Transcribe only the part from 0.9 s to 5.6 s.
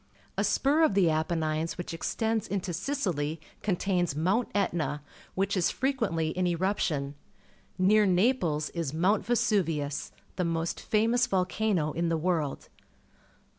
the Apennines wliich extends into Sicih' contains Mount Etna, wliich